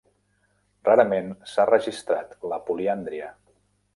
Rarament 0.87 1.27
s'ha 1.51 1.67
registrat 1.71 2.33
la 2.53 2.61
poliàndria. 2.71 3.31